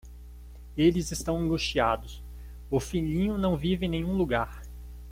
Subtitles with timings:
[0.75, 2.23] Eles estão angustiados,
[2.71, 4.63] o filhinho não vive em nenhum lugar.